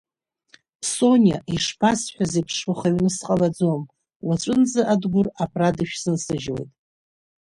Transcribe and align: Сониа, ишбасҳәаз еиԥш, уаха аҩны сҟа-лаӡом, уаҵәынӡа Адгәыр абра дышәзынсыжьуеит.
Сониа, 0.91 1.37
ишбасҳәаз 1.55 2.33
еиԥш, 2.37 2.57
уаха 2.67 2.87
аҩны 2.89 3.09
сҟа-лаӡом, 3.15 3.83
уаҵәынӡа 4.25 4.81
Адгәыр 4.93 5.27
абра 5.43 5.75
дышәзынсыжьуеит. 5.75 6.69